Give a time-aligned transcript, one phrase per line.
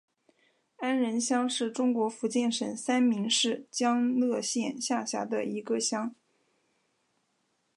[0.77, 6.15] 安仁乡是中国福建省三明市将乐县下辖的一个乡。